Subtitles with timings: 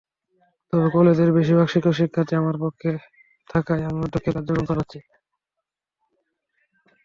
[0.73, 2.91] তবে কলেজের বেশির ভাগ শিক্ষক-শিক্ষার্থী আমার পক্ষে
[3.47, 4.99] থাকায় আমি অধ্যক্ষের কার্যক্রম চালাচ্ছি।